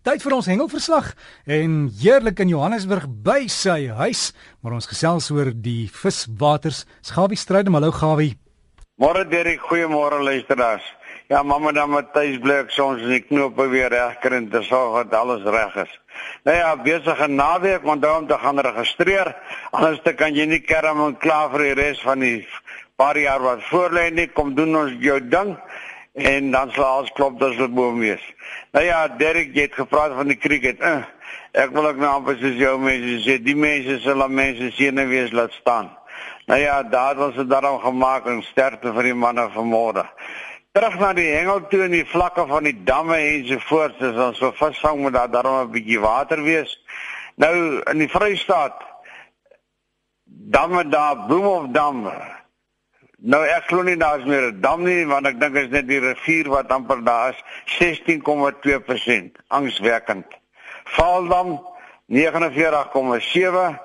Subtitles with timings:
[0.00, 1.10] Tyd vir ons hengelverslag
[1.44, 4.30] en heerlik in Johannesburg by sy huis,
[4.64, 6.86] maar ons gesels oor die viswaters.
[7.04, 8.38] Gawie Strydom, hallo Gawie.
[8.96, 10.86] Môre Derek, goeiemôre luisteraars.
[11.28, 15.02] Ja, mamma dan Matthys bly ek soms in die knope weer regkry en te sorg
[15.02, 15.92] dat alles reg is.
[16.48, 19.34] Nou ja, besige naweek, want daarom te gaan registreer.
[19.76, 22.38] Anders te kan jy nie kerm en klaar vir die res van die
[22.96, 24.30] paar jaar wat voorlê nie.
[24.32, 25.58] Kom doen ons jou ding
[26.12, 28.22] en dan sal alles klop dat dit boom wees.
[28.72, 30.80] Nou ja, Derek jy het gepraat van die cricket.
[30.80, 31.04] Uh,
[31.52, 34.98] ek wil ook nou amper soos jou mense sê, die mense sal al mense sien
[34.98, 35.90] en wees laat staan.
[36.50, 40.06] Nou ja, daar was dit daarom gemaak en sterkte vir die manne vanmôre.
[40.74, 44.18] Terug na die hengel toe in die vlakke van die damme en so voort, as
[44.22, 46.78] ons so visvang moet daar daarom 'n bietjie water wees.
[47.34, 48.82] Nou in die Vrystaat
[50.24, 52.10] damme daar, Bloemhof dam,
[53.20, 56.00] Nou ek glo nie daar's meer 'n dam nie want ek dink is net die
[56.00, 57.42] rivier wat amper daar is
[57.78, 60.26] 16,2% angswekkend.
[60.96, 61.60] Vaaldam
[62.08, 63.78] 49,7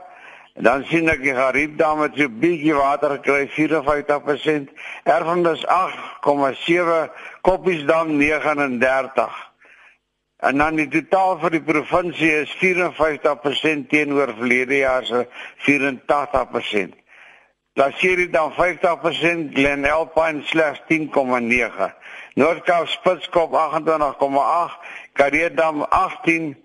[0.56, 4.72] dan sien ek die Gariepdam het so bietjie water gekry 54%.
[5.04, 7.12] Erfenis 8,7
[7.42, 9.56] Koppiesdam 39
[10.38, 15.28] En dan die totaal vir die provinsie is 54% teenoor verlede jaar se
[15.68, 17.05] 84%.
[17.76, 21.92] Lasierie dan 50%, Glen Alpine slegs 10,9.
[22.34, 24.78] Noordkaap Spitskop 28,8,
[25.14, 26.56] Kareedam 18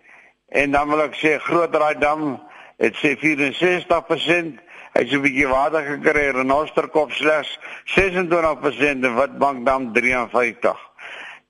[0.48, 2.36] en dan wil ek sê Grootraaiddam
[2.78, 4.62] het sê 64%.
[4.90, 7.56] Hy het bietjie water gekry, Renosterkop slegs
[7.96, 10.89] 26% en Witbankdam 53.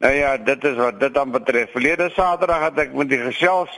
[0.01, 1.75] Nou ja, dit is wat dit dan betref.
[1.75, 3.75] Verlede Saterdag het ek met die gesels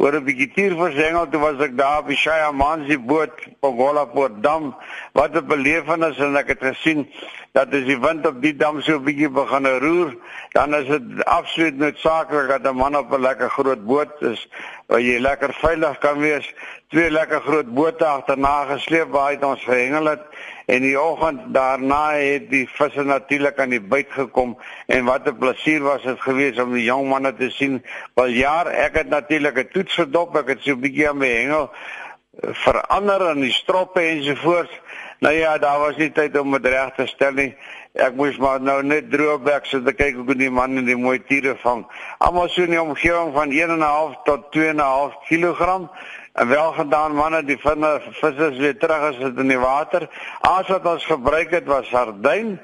[0.00, 4.72] oor 'n bietjie tierversengel toe was ek daar die Shaya Manzi boot op Golaport dam.
[5.12, 7.04] Wat 'n belewenis en ek het gesien
[7.52, 10.16] dat as die wind op die dam so 'n bietjie begin roer,
[10.52, 14.48] dan is dit absoluut noodsaaklik dat 'n man op 'n lekker groot boot is
[14.86, 16.54] waar jy lekker veilig kan wees.
[16.88, 20.24] Twee lekker groot bote agterna gesleep waar hy ons gehengel het
[20.66, 24.56] en die oggend daarna het die visse natuurlik aan die byt gekom
[24.86, 27.84] en wat 'n plesier was dit geweest om die jong manne te sien.
[28.14, 31.28] Wel jaar ek het natuurlik 'n toets gedop, ek het so 'n bietjie aan my
[31.28, 34.80] hengel eh, verander in die stroppe ensovoorts.
[35.18, 37.56] Nou ja, daar was nie tyd om dit reg te stel nie.
[37.94, 41.56] Ek moes maar nou net droogwerk sit te kyk hoe die manne die mooi tiere
[41.56, 41.86] vang.
[42.18, 45.88] Almal so in die omgewing van 1.5 tot 2.5 kg.
[46.36, 50.04] En wel gedaan manne, die vinne visse is weer terug as dit in die water.
[50.44, 52.58] As wat ons gebruik het was sardyn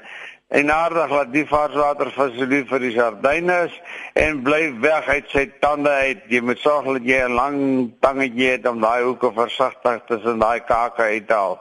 [0.53, 2.11] en aardig laat die varswater
[2.45, 3.77] lief vir die sardyne is
[4.21, 6.21] en bly weg uit sy tande uit.
[6.29, 7.57] Jy moet sorg dat jy 'n lang
[8.05, 11.59] tangetjie het om daai hoeke versigtig tussen daai kake uit te haal.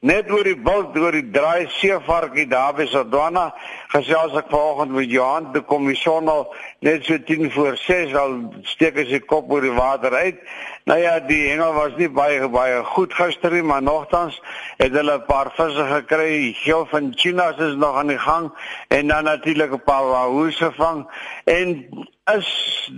[0.00, 3.54] Net oor die bult oor die draai seevarkie daar by Sodwana
[3.94, 8.96] gesels ek vanoggend met Johan die kommission al net so 10 voor 6 al steek
[8.96, 10.42] hy sy kop oor die water uit
[10.84, 14.40] Nou ja, die hengel was nie baie baie goed gister nie, maar nogtans
[14.80, 16.52] het hulle 'n paar visse gekry.
[16.58, 18.18] Geel van Chinas is nog aan die
[18.88, 21.06] en dan natuurlik 'n paar wahoes gevang
[21.44, 21.68] en
[22.30, 22.48] is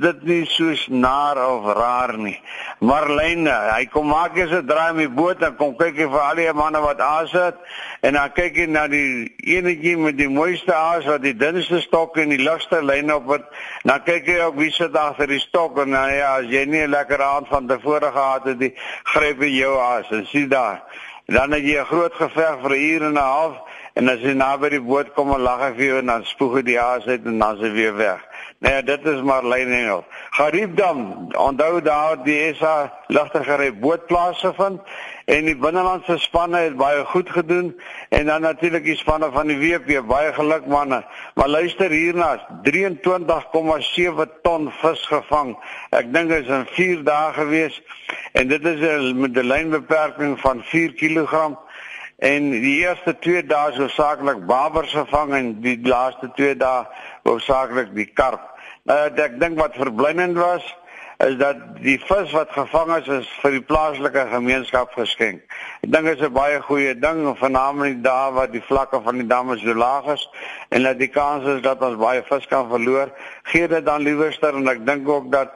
[0.01, 2.37] dit nie soos naar of raar nie.
[2.85, 6.35] Marlene, hy kom maak eens 'n draai met die boot en kom kyk vir al
[6.37, 7.57] die manne wat aas het
[8.03, 12.17] en dan kyk hy na die enetjie met die mooiste aas wat die dunste stok
[12.17, 13.45] en die ligste lyn op het.
[13.83, 16.85] Dan kyk hy ook wie sit agter die stok en nou ja, as jy nie
[16.85, 18.75] 'n lekker aand van tevore gehad het, die
[19.05, 20.83] gryp jy jou aas en sien daar.
[21.27, 23.57] Dan het jy 'n groot geveg vir 'n uur en 'n half
[23.95, 26.57] en as jy naby die boot kom en lag hy vir jou en dan spoeg
[26.59, 28.23] hy die aas uit en dan is hy weer weg.
[28.65, 30.03] Nee, dit is maar Lynengel.
[30.35, 31.01] Gariepdam,
[31.39, 34.81] onthou daar die SA ligtegery bootplaas gevind
[35.31, 37.71] en die binnelandse spanne het baie goed gedoen
[38.11, 41.05] en dan natuurlik die spanne van die WP baie geluk manne.
[41.39, 42.33] Maar luister hierna,
[42.67, 45.55] 23,7 ton vis gevang.
[45.95, 47.79] Ek dink dit is in 4 dae gewees
[48.33, 51.55] en dit is 'n lynbeperking van 4 kg
[52.19, 56.85] en die eerste 2 dae so saaklik babers gevang en die laaste 2 dae
[57.25, 58.51] hoofsaaklik die karp.
[58.85, 60.65] Uh, ek dink wat verblindend was
[61.23, 65.45] is dat die vis wat gevang is is vir die plaaslike gemeenskap geskenk.
[65.87, 69.27] Ek dink dit is 'n baie goeie ding veral daar waar die vlakke van die
[69.27, 70.29] damme so laag is
[70.71, 73.09] en dat die kans is dat ons baie vis kan verloor,
[73.45, 75.53] gee dit dan liewerster en ek dink ook dat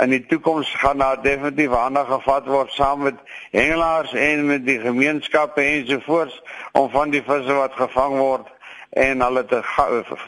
[0.00, 3.14] in die toekoms gaan daar definitief aandag gevat word saam met
[3.50, 6.42] hengelaars en met die gemeenskappe ensovoorts
[6.72, 8.48] om van die visse wat gevang word
[8.90, 9.60] en hulle te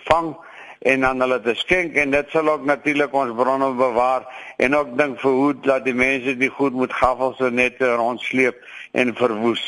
[0.04, 0.36] vang
[0.84, 4.26] en dan hulle te skenk en dit sal ook natuurlik ons bronne bewaar
[4.56, 8.60] en ook dink verhoed dat die mense die goed moet gaffels so net rondsleep
[8.92, 9.62] en verwoes.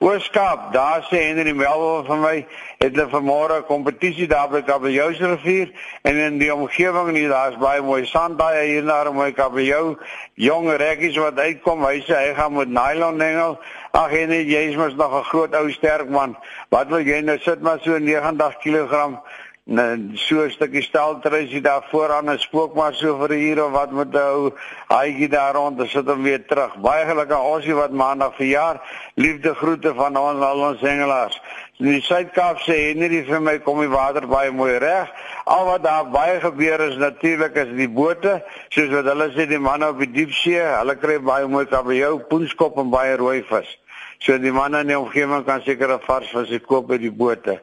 [0.00, 2.36] Ooskaap, daar sê Henry Melville vir my,
[2.80, 5.68] het hulle vanmôre 'n kompetisie daar by Kabeljousrivier
[6.02, 9.98] en in die omgewing nie daar's baie mooi sandbaie hier na my Kabeljou
[10.34, 11.84] jong rekkies wat uitkom.
[11.84, 13.58] Hy sê hy gaan met nylon hengel.
[13.92, 16.36] Ag nee, jy is mos nog 'n groot ou sterk man.
[16.70, 19.20] Wat wil jy nou sit maar so 90 kg
[19.64, 23.72] net so 'n stukkie steltresie daar vooraan en spook maar so vir 'n uur of
[23.72, 24.52] wat met 'n ou
[24.88, 26.76] haaigie daar rond en sit hom weer terug.
[26.76, 28.80] Baie gelukkig osie wat maandag verjaar.
[29.14, 31.40] Liefde groete van ons al ons hengelaars.
[31.80, 35.08] In die Suid-Kaap sê Henry vir my kom die water baie mooi reg.
[35.44, 39.58] Al wat daar baie gebeur is natuurlik is die bote, soos wat hulle sê die
[39.58, 43.79] manne op die diepsee, hulle kry baie mooi kabeljou, poenskop en baie rooi vis.
[44.20, 47.60] So die manne in die omgewing kan seker 'n vars vis koop by die bote.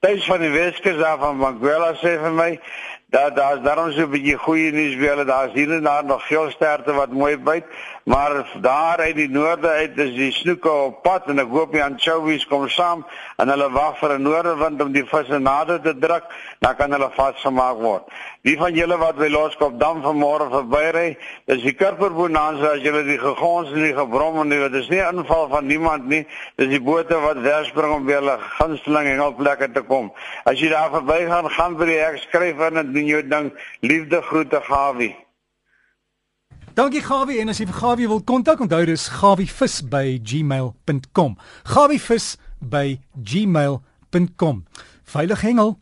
[0.00, 2.58] Tuis van die Weskus af van Banguela sê vir my
[3.14, 5.24] dat daar's daarom so 'n bietjie goeie nuus vir hulle.
[5.24, 7.64] Daar's hier en daar nog veel sterte wat mooi byt,
[8.10, 11.82] maar daar uit die noorde uit is die snoeke op pad en ek hoop die
[11.84, 13.04] anchovies kom saam
[13.38, 16.26] en hulle wag vir 'n noordewind om die visse nader te druk,
[16.58, 18.10] dan kan hulle vasgemaak word.
[18.42, 21.16] Die van julle wat by Loskop dam vanmôre verbyry,
[21.46, 25.48] dis die Kurperbonanza as julle die gegons en die gebrom en dit is nie inval
[25.48, 26.26] van niemand nie.
[26.56, 30.12] Dis die bote wat wegspring om by hulle gunsteling hengelplekke te kom.
[30.44, 33.52] As jy daar verbygaan, gaan by die hek skryf en doen jou ding.
[33.80, 35.14] Liefde groete Gawie.
[36.80, 41.36] Dankie Gawie en as jy vir Gawie wil kontak, onthou dis gawievis@gmail.com.
[41.74, 44.56] gawievis@gmail.com.
[45.04, 45.76] Veilig hengel.